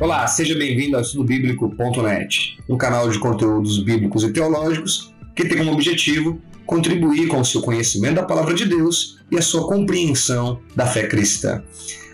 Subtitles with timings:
[0.00, 5.72] Olá, seja bem-vindo ao estudobíblico.net, um canal de conteúdos bíblicos e teológicos que tem como
[5.72, 10.86] objetivo contribuir com o seu conhecimento da palavra de Deus e a sua compreensão da
[10.86, 11.64] fé cristã.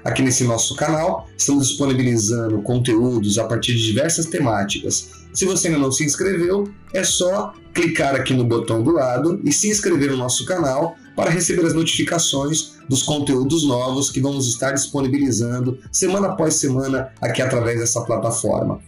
[0.02, 5.10] Aqui nesse nosso canal, estamos disponibilizando conteúdos a partir de diversas temáticas.
[5.34, 9.52] Se você ainda não se inscreveu, é só clicar aqui no botão do lado e
[9.52, 14.72] se inscrever no nosso canal para receber as notificações dos conteúdos novos que vamos estar
[14.72, 18.80] disponibilizando semana após semana aqui através dessa plataforma.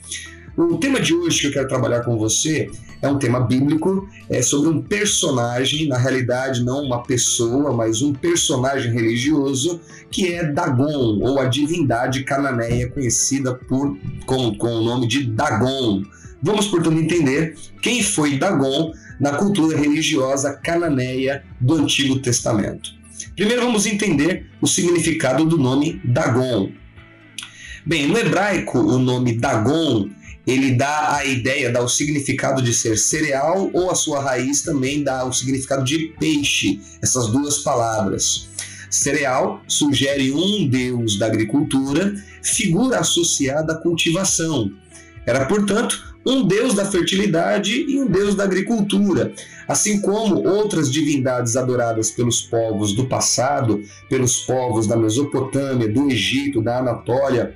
[0.57, 2.71] O tema de hoje que eu quero trabalhar com você
[3.03, 8.15] é um tema bíblico, é sobre um personagem, na realidade não uma pessoa, mas um
[8.15, 15.07] personagem religioso que é Dagon, ou a divindade cananeia conhecida por, com, com o nome
[15.07, 16.03] de Dagon.
[16.43, 22.95] Vamos, portanto, entender quem foi Dagon na cultura religiosa cananeia do Antigo Testamento.
[23.35, 26.71] Primeiro vamos entender o significado do nome Dagon.
[27.85, 30.09] Bem, no hebraico, o nome Dagon
[30.47, 35.03] ele dá a ideia, dá o significado de ser cereal, ou a sua raiz também
[35.03, 38.49] dá o significado de peixe, essas duas palavras.
[38.89, 44.71] Cereal sugere um deus da agricultura, figura associada à cultivação.
[45.27, 49.33] Era, portanto, um deus da fertilidade e um deus da agricultura,
[49.69, 56.61] assim como outras divindades adoradas pelos povos do passado, pelos povos da Mesopotâmia, do Egito,
[56.61, 57.55] da Anatólia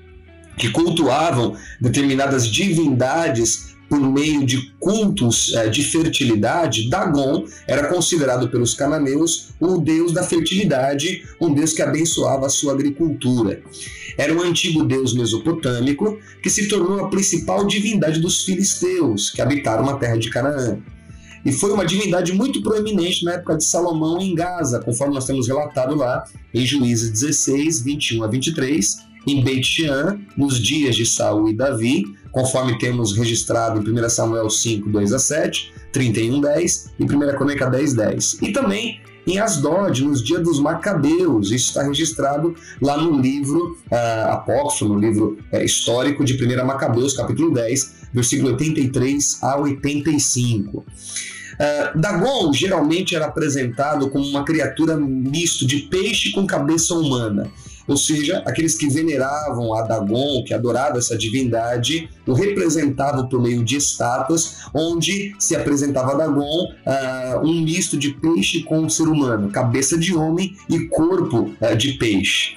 [0.57, 8.73] que cultuavam determinadas divindades por meio de cultos eh, de fertilidade, Dagon era considerado pelos
[8.73, 13.61] cananeus o deus da fertilidade, um deus que abençoava a sua agricultura.
[14.17, 19.89] Era um antigo deus mesopotâmico que se tornou a principal divindade dos filisteus, que habitaram
[19.89, 20.79] a terra de Canaã.
[21.45, 25.49] E foi uma divindade muito proeminente na época de Salomão em Gaza, conforme nós temos
[25.49, 26.23] relatado lá
[26.55, 32.05] em Juízes 16, 21 a 23, em Beit Shean, nos dias de Saul e Davi,
[32.33, 37.69] conforme temos registrado em 1 Samuel 5, 2 a 7, 31, 10 e 1 Crônica
[37.69, 38.39] 10, 10.
[38.43, 41.51] E também em Asdod, nos dias dos Macabeus.
[41.51, 47.15] Isso está registrado lá no livro uh, apócrifo, no livro uh, histórico de 1 Macabeus,
[47.15, 50.79] capítulo 10, versículo 83 a 85.
[50.79, 50.85] Uh,
[51.99, 57.51] Dagon geralmente era apresentado como uma criatura misto de peixe com cabeça humana.
[57.91, 63.65] Ou seja, aqueles que veneravam a Dagon, que adoravam essa divindade, o representavam por meio
[63.65, 69.99] de estátuas, onde se apresentava Dagon uh, um misto de peixe com ser humano, cabeça
[69.99, 72.55] de homem e corpo uh, de peixe.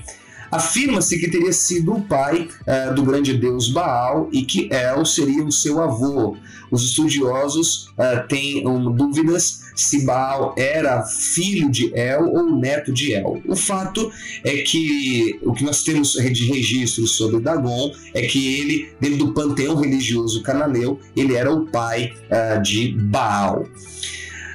[0.54, 5.44] Afirma-se que teria sido o pai uh, do grande deus Baal e que El seria
[5.44, 6.38] o seu avô.
[6.70, 13.14] Os estudiosos uh, têm um, dúvidas se Baal era filho de El ou neto de
[13.14, 13.42] El.
[13.48, 14.12] O fato
[14.44, 19.34] é que o que nós temos de registro sobre Dagon é que ele, dentro do
[19.34, 23.68] panteão religioso cananeu, ele era o pai uh, de Baal.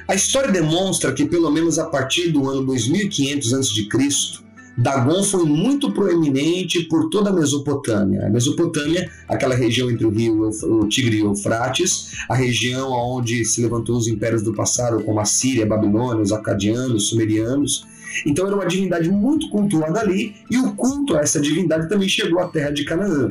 [0.07, 4.48] A história demonstra que, pelo menos a partir do ano 2500 a.C.,
[4.79, 8.25] Dagon foi muito proeminente por toda a Mesopotâmia.
[8.25, 13.43] A Mesopotâmia, aquela região entre o rio o Tigre e o Eufrates, a região onde
[13.43, 17.85] se levantou os impérios do passado, como a Síria, a Babilônia, os acadianos, os sumerianos.
[18.25, 22.39] Então era uma divindade muito cultuada ali, e o culto a essa divindade também chegou
[22.39, 23.29] à terra de Canaã.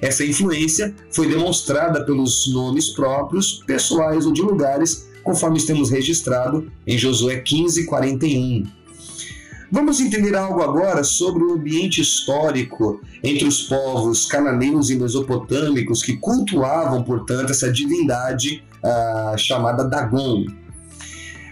[0.00, 6.96] Essa influência foi demonstrada pelos nomes próprios, pessoais ou de lugares, conforme temos registrado em
[6.96, 8.83] Josué 15, 41.
[9.74, 16.16] Vamos entender algo agora sobre o ambiente histórico entre os povos cananeus e mesopotâmicos que
[16.16, 20.44] cultuavam, portanto, essa divindade uh, chamada Dagon.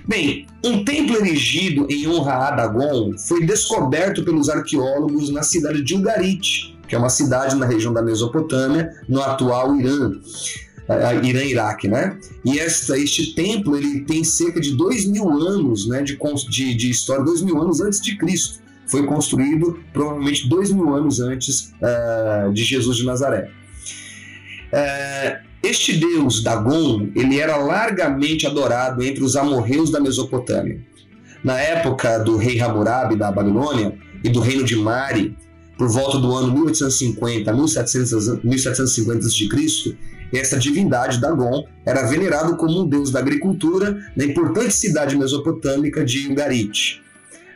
[0.06, 5.97] Bem, um templo erigido em honra a Dagon foi descoberto pelos arqueólogos na cidade de
[5.97, 10.12] Ugarit, que é uma cidade na região da Mesopotâmia, no atual Irã.
[11.23, 12.19] Irã-Iraque, né?
[12.44, 16.19] E esta, este templo ele tem cerca de dois mil anos né, de,
[16.49, 18.61] de, de história, dois mil anos antes de Cristo.
[18.87, 23.50] Foi construído provavelmente dois mil anos antes uh, de Jesus de Nazaré.
[24.73, 30.81] Uh, este deus Dagon ele era largamente adorado entre os amorreus da Mesopotâmia.
[31.44, 35.37] Na época do rei Hammurabi da Babilônia e do reino de Mari,
[35.79, 39.96] por volta do ano 1850 a 1750 a.C.,
[40.38, 46.29] essa divindade Dagon era venerado como um deus da agricultura na importante cidade mesopotâmica de
[46.31, 47.02] Ugarit.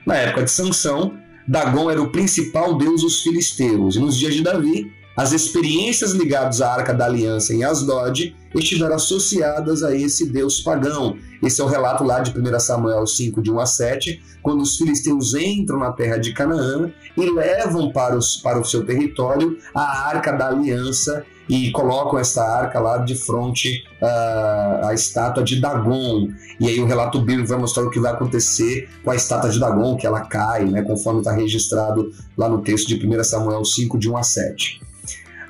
[0.05, 1.15] Na época de Sansão,
[1.49, 6.61] Dagon era o principal deus dos filisteus, e nos dias de Davi, as experiências ligadas
[6.61, 11.69] à Arca da Aliança em Asdod estiveram associadas a esse deus pagão, Esse é o
[11.69, 15.93] relato lá de 1 Samuel 5, de 1 a 7, quando os filisteus entram na
[15.93, 21.25] terra de Canaã e levam para, os, para o seu território a arca da aliança
[21.49, 26.29] e colocam essa arca lá de frente uh, à estátua de Dagon.
[26.59, 29.61] E aí o relato bíblico vai mostrar o que vai acontecer com a estátua de
[29.61, 33.99] Dagon, que ela cai, né, conforme está registrado lá no texto de 1 Samuel 5,
[33.99, 34.81] de 1 a 7.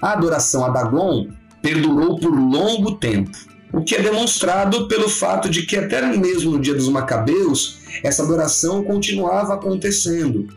[0.03, 1.29] A adoração a Dagon
[1.63, 3.37] perdurou por longo tempo,
[3.73, 8.23] o que é demonstrado pelo fato de que até mesmo no dia dos Macabeus, essa
[8.23, 10.49] adoração continuava acontecendo.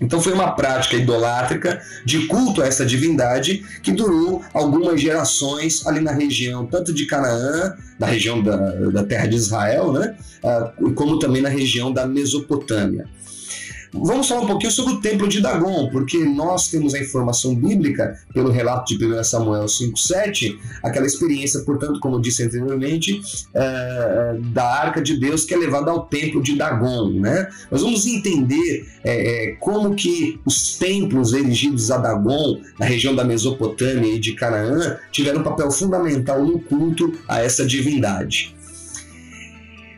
[0.00, 6.00] Então foi uma prática idolátrica de culto a essa divindade que durou algumas gerações ali
[6.00, 10.16] na região, tanto de Canaã, na região da, da terra de Israel, né?
[10.42, 13.06] Uh, como também na região da Mesopotâmia.
[13.96, 18.18] Vamos falar um pouquinho sobre o templo de Dagon, porque nós temos a informação bíblica,
[18.34, 23.22] pelo relato de 1 Samuel 5,7, aquela experiência, portanto, como disse anteriormente,
[23.54, 27.12] é, da arca de Deus que é levada ao templo de Dagon.
[27.20, 27.48] Né?
[27.70, 34.14] Nós vamos entender é, como que os templos erigidos a Dagon, na região da Mesopotâmia
[34.14, 38.54] e de Canaã, tiveram um papel fundamental no culto a essa divindade.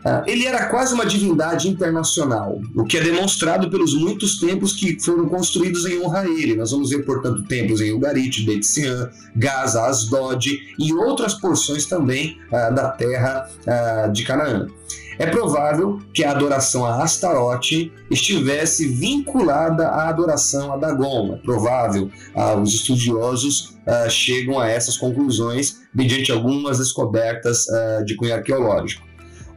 [0.08, 4.97] Ah, ele era quase uma divindade internacional, o que é demonstrado pelos muitos templos que
[5.00, 6.55] foram construídos em honra a ele.
[6.55, 12.73] Nós vamos ver, portanto, templos em Ugarit, Betsian, Gaza, Asdod e outras porções também uh,
[12.73, 14.69] da terra uh, de Canaã.
[15.19, 21.35] É provável que a adoração a Astarote estivesse vinculada à adoração a Dagon.
[21.35, 22.11] É provável.
[22.62, 23.75] Os estudiosos
[24.11, 27.64] chegam a essas conclusões mediante algumas descobertas
[28.05, 29.06] de cunho arqueológico.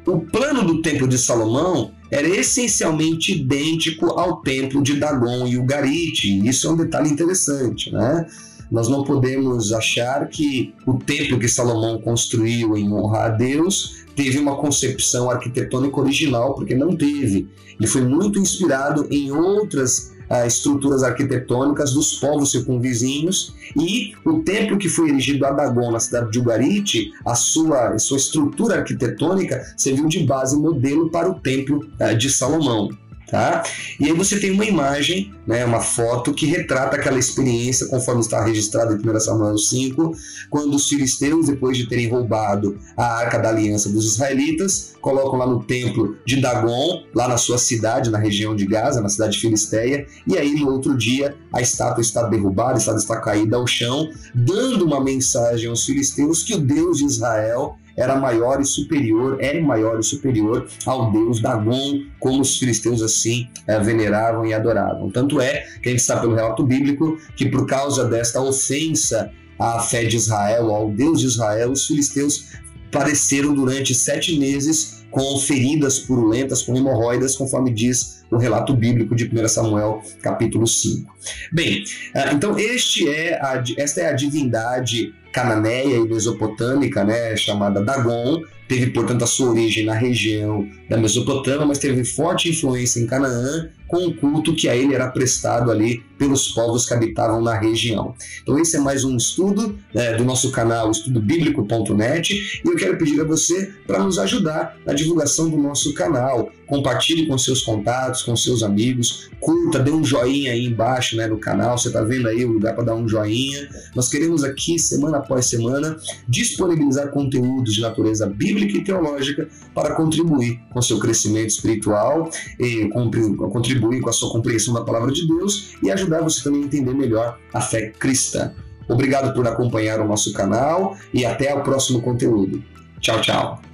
[0.06, 6.48] O plano do Templo de Salomão era essencialmente idêntico ao Templo de Dagon e Ugarit.
[6.48, 8.26] Isso é um detalhe interessante, né?
[8.72, 14.38] Nós não podemos achar que o templo que Salomão construiu em honra a Deus teve
[14.38, 17.48] uma concepção arquitetônica original, porque não teve.
[17.80, 24.78] Ele foi muito inspirado em outras uh, estruturas arquitetônicas dos povos circunvizinhos e o templo
[24.78, 30.08] que foi erigido a Dagon, na cidade de Ugarit, a sua, sua estrutura arquitetônica serviu
[30.08, 32.90] de base modelo para o templo uh, de Salomão.
[33.30, 33.64] Tá?
[34.00, 38.44] E aí você tem uma imagem, né, uma foto que retrata aquela experiência conforme está
[38.44, 40.12] registrado em 1 Samuel 5,
[40.50, 45.46] quando os filisteus, depois de terem roubado a arca da aliança dos israelitas, colocam lá
[45.46, 49.40] no templo de Dagon, lá na sua cidade, na região de Gaza, na cidade de
[49.40, 53.68] Filisteia, e aí no outro dia a estátua está derrubada, a estátua está caída ao
[53.68, 59.38] chão, dando uma mensagem aos filisteus que o Deus de Israel era maior e superior,
[59.42, 65.12] era maior e superior ao deus Dagon, como os filisteus assim é, veneravam e adoravam.
[65.12, 69.82] Tanto é que a gente sabe pelo relato bíblico que por causa desta ofensa à
[69.82, 72.46] fé de Israel, ao Deus de Israel, os filisteus
[72.90, 79.26] padeceram durante sete meses com feridas purulentas, com hemorroidas, conforme diz o relato bíblico de
[79.26, 81.12] 1 Samuel, capítulo 5.
[81.52, 87.82] Bem, eh, então este é a, esta é a divindade cananeia e mesopotâmica, né, chamada
[87.82, 93.08] Dagon, teve, portanto, a sua origem na região da Mesopotâmia, mas teve forte influência em
[93.08, 97.58] Canaã com o culto que a ele era prestado ali pelos povos que habitavam na
[97.58, 98.14] região.
[98.44, 103.20] Então esse é mais um estudo né, do nosso canal estudobiblico.net e eu quero pedir
[103.20, 106.52] a você para nos ajudar na divulgação do nosso canal.
[106.68, 111.40] Compartilhe com seus contatos, com seus amigos, curta, dê um joinha aí embaixo né, no
[111.40, 113.68] canal, você está vendo aí o lugar para dar um joinha.
[113.96, 115.98] Nós queremos aqui, semana após semana,
[116.28, 124.02] disponibilizar conteúdos de natureza bíblica e teológica para contribuir com seu crescimento espiritual, e contribuir
[124.02, 127.38] com a sua compreensão da palavra de Deus e ajudar você também a entender melhor
[127.54, 128.54] a fé cristã.
[128.88, 132.64] Obrigado por acompanhar o nosso canal e até o próximo conteúdo.
[133.00, 133.69] Tchau, tchau.